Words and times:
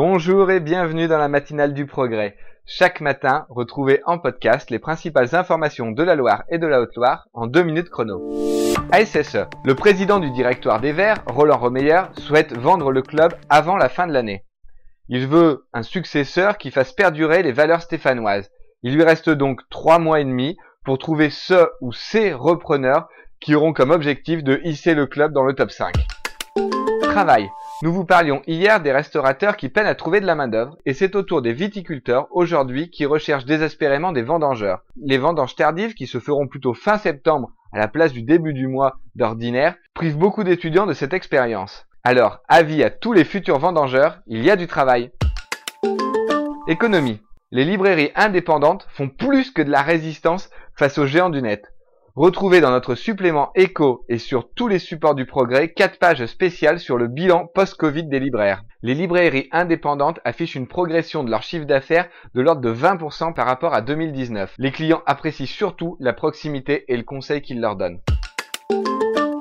Bonjour 0.00 0.48
et 0.52 0.60
bienvenue 0.60 1.08
dans 1.08 1.18
la 1.18 1.26
matinale 1.26 1.74
du 1.74 1.84
progrès. 1.84 2.36
Chaque 2.64 3.00
matin, 3.00 3.46
retrouvez 3.48 4.00
en 4.06 4.20
podcast 4.20 4.70
les 4.70 4.78
principales 4.78 5.34
informations 5.34 5.90
de 5.90 6.04
la 6.04 6.14
Loire 6.14 6.44
et 6.50 6.58
de 6.58 6.68
la 6.68 6.80
Haute-Loire 6.80 7.26
en 7.34 7.48
deux 7.48 7.64
minutes 7.64 7.90
chrono. 7.90 8.22
ASSE, 8.92 9.48
le 9.64 9.74
président 9.74 10.20
du 10.20 10.30
directoire 10.30 10.80
des 10.80 10.92
Verts, 10.92 11.24
Roland 11.26 11.58
Romeyer, 11.58 12.02
souhaite 12.16 12.56
vendre 12.56 12.92
le 12.92 13.02
club 13.02 13.34
avant 13.48 13.76
la 13.76 13.88
fin 13.88 14.06
de 14.06 14.12
l'année. 14.12 14.44
Il 15.08 15.26
veut 15.26 15.66
un 15.72 15.82
successeur 15.82 16.58
qui 16.58 16.70
fasse 16.70 16.92
perdurer 16.92 17.42
les 17.42 17.50
valeurs 17.50 17.82
stéphanoises. 17.82 18.52
Il 18.84 18.94
lui 18.94 19.02
reste 19.02 19.30
donc 19.30 19.62
trois 19.68 19.98
mois 19.98 20.20
et 20.20 20.24
demi 20.24 20.56
pour 20.84 20.98
trouver 20.98 21.28
ce 21.28 21.70
ou 21.80 21.92
ces 21.92 22.32
repreneurs 22.32 23.08
qui 23.40 23.56
auront 23.56 23.72
comme 23.72 23.90
objectif 23.90 24.44
de 24.44 24.60
hisser 24.62 24.94
le 24.94 25.06
club 25.06 25.32
dans 25.32 25.42
le 25.42 25.54
top 25.54 25.72
5. 25.72 25.92
Travail. 27.02 27.50
Nous 27.80 27.92
vous 27.92 28.04
parlions 28.04 28.42
hier 28.48 28.80
des 28.80 28.90
restaurateurs 28.90 29.56
qui 29.56 29.68
peinent 29.68 29.86
à 29.86 29.94
trouver 29.94 30.20
de 30.20 30.26
la 30.26 30.34
main-d'œuvre, 30.34 30.76
et 30.84 30.94
c'est 30.94 31.14
au 31.14 31.22
tour 31.22 31.42
des 31.42 31.52
viticulteurs 31.52 32.26
aujourd'hui 32.32 32.90
qui 32.90 33.06
recherchent 33.06 33.44
désespérément 33.44 34.10
des 34.10 34.22
vendangeurs. 34.22 34.82
Les 35.00 35.16
vendanges 35.16 35.54
tardives, 35.54 35.94
qui 35.94 36.08
se 36.08 36.18
feront 36.18 36.48
plutôt 36.48 36.74
fin 36.74 36.98
septembre 36.98 37.52
à 37.72 37.78
la 37.78 37.86
place 37.86 38.12
du 38.12 38.22
début 38.22 38.52
du 38.52 38.66
mois 38.66 38.96
d'ordinaire, 39.14 39.76
privent 39.94 40.18
beaucoup 40.18 40.42
d'étudiants 40.42 40.86
de 40.86 40.92
cette 40.92 41.12
expérience. 41.12 41.86
Alors, 42.02 42.40
avis 42.48 42.82
à 42.82 42.90
tous 42.90 43.12
les 43.12 43.24
futurs 43.24 43.60
vendangeurs, 43.60 44.18
il 44.26 44.42
y 44.42 44.50
a 44.50 44.56
du 44.56 44.66
travail. 44.66 45.12
Économie. 46.66 47.20
Les 47.52 47.64
librairies 47.64 48.10
indépendantes 48.16 48.88
font 48.90 49.08
plus 49.08 49.52
que 49.52 49.62
de 49.62 49.70
la 49.70 49.82
résistance 49.82 50.50
face 50.74 50.98
aux 50.98 51.06
géants 51.06 51.30
du 51.30 51.42
net. 51.42 51.62
Retrouvez 52.18 52.60
dans 52.60 52.72
notre 52.72 52.96
supplément 52.96 53.52
éco 53.54 54.04
et 54.08 54.18
sur 54.18 54.52
tous 54.52 54.66
les 54.66 54.80
supports 54.80 55.14
du 55.14 55.24
progrès 55.24 55.68
4 55.68 56.00
pages 56.00 56.26
spéciales 56.26 56.80
sur 56.80 56.98
le 56.98 57.06
bilan 57.06 57.46
post-Covid 57.46 58.08
des 58.08 58.18
libraires. 58.18 58.64
Les 58.82 58.94
librairies 58.94 59.48
indépendantes 59.52 60.18
affichent 60.24 60.56
une 60.56 60.66
progression 60.66 61.22
de 61.22 61.30
leur 61.30 61.44
chiffre 61.44 61.64
d'affaires 61.64 62.08
de 62.34 62.40
l'ordre 62.40 62.60
de 62.60 62.74
20% 62.74 63.34
par 63.34 63.46
rapport 63.46 63.72
à 63.72 63.82
2019. 63.82 64.56
Les 64.58 64.72
clients 64.72 65.04
apprécient 65.06 65.46
surtout 65.46 65.96
la 66.00 66.12
proximité 66.12 66.92
et 66.92 66.96
le 66.96 67.04
conseil 67.04 67.40
qu'ils 67.40 67.60
leur 67.60 67.76
donnent. 67.76 68.00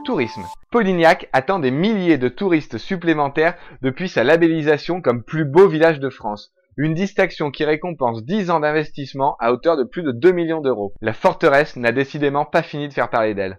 Tourisme. 0.06 0.44
Polignac 0.70 1.30
attend 1.34 1.58
des 1.58 1.72
milliers 1.72 2.20
de 2.20 2.30
touristes 2.30 2.78
supplémentaires 2.78 3.56
depuis 3.82 4.08
sa 4.08 4.24
labellisation 4.24 5.02
comme 5.02 5.24
plus 5.24 5.46
beau 5.46 5.68
village 5.68 6.00
de 6.00 6.12
France 6.12 6.54
une 6.78 6.94
distinction 6.94 7.50
qui 7.50 7.66
récompense 7.66 8.24
10 8.24 8.52
ans 8.52 8.60
d'investissement 8.60 9.36
à 9.40 9.52
hauteur 9.52 9.78
de 9.78 9.84
plus 9.84 10.04
de 10.04 10.12
2 10.12 10.32
millions 10.32 10.62
d'euros. 10.62 10.94
La 11.02 11.12
forteresse 11.14 11.76
n'a 11.76 11.92
décidément 11.92 12.46
pas 12.46 12.62
fini 12.62 12.88
de 12.88 12.94
faire 12.94 13.10
parler 13.10 13.34
d'elle. 13.34 13.58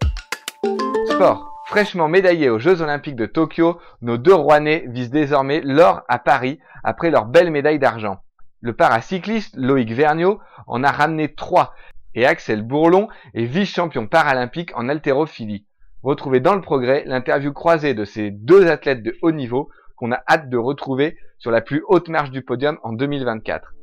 Sport. 1.06 1.54
Fraîchement 1.66 2.08
médaillés 2.08 2.48
aux 2.48 2.60
Jeux 2.60 2.80
Olympiques 2.80 3.16
de 3.16 3.26
Tokyo, 3.26 3.78
nos 4.00 4.16
deux 4.16 4.32
Rouennais 4.32 4.84
visent 4.88 5.10
désormais 5.10 5.60
l'or 5.62 6.02
à 6.08 6.18
Paris 6.18 6.60
après 6.82 7.10
leur 7.10 7.26
belle 7.26 7.50
médaille 7.50 7.80
d'argent. 7.80 8.20
Le 8.60 8.72
paracycliste 8.72 9.54
Loïc 9.56 9.92
Vergniaud 9.92 10.38
en 10.66 10.82
a 10.82 10.90
ramené 10.90 11.34
trois 11.34 11.74
et 12.14 12.24
Axel 12.24 12.62
Bourlon 12.62 13.08
est 13.34 13.44
vice-champion 13.44 14.06
paralympique 14.06 14.70
en 14.76 14.88
haltérophilie. 14.88 15.66
Retrouvez 16.02 16.40
dans 16.40 16.54
le 16.54 16.62
progrès 16.62 17.02
l'interview 17.04 17.52
croisée 17.52 17.92
de 17.92 18.04
ces 18.04 18.30
deux 18.30 18.68
athlètes 18.68 19.02
de 19.02 19.16
haut 19.20 19.32
niveau 19.32 19.68
qu'on 19.98 20.12
a 20.12 20.22
hâte 20.28 20.48
de 20.48 20.56
retrouver 20.56 21.16
sur 21.38 21.50
la 21.50 21.60
plus 21.60 21.82
haute 21.88 22.08
marche 22.08 22.30
du 22.30 22.42
podium 22.42 22.78
en 22.82 22.92
2024. 22.92 23.74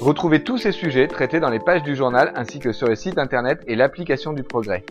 Retrouvez 0.00 0.42
tous 0.42 0.58
ces 0.58 0.72
sujets 0.72 1.08
traités 1.08 1.40
dans 1.40 1.50
les 1.50 1.60
pages 1.60 1.82
du 1.82 1.94
journal 1.94 2.32
ainsi 2.34 2.58
que 2.58 2.72
sur 2.72 2.88
le 2.88 2.96
site 2.96 3.18
internet 3.18 3.62
et 3.66 3.76
l'application 3.76 4.32
du 4.32 4.42
progrès. 4.42 4.84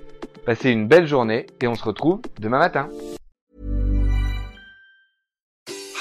Passez 0.46 0.72
une 0.72 0.88
belle 0.88 1.06
journée 1.06 1.46
et 1.62 1.68
on 1.68 1.76
se 1.76 1.84
retrouve 1.84 2.22
demain 2.40 2.60
matin. 2.60 2.90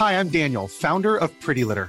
Hi, 0.01 0.15
I'm 0.15 0.29
Daniel, 0.29 0.67
founder 0.67 1.17
of 1.21 1.31
Pretty 1.41 1.63
Litter. 1.63 1.89